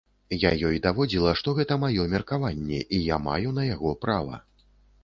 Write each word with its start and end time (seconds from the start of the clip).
Я 0.43 0.51
ёй 0.69 0.79
даводзіла, 0.85 1.35
што 1.41 1.53
гэта 1.59 1.77
маё 1.83 2.09
меркаванне, 2.17 2.81
і 2.99 3.03
я 3.13 3.21
маю 3.31 3.57
на 3.61 3.69
яго 3.75 3.95
права. 4.09 4.47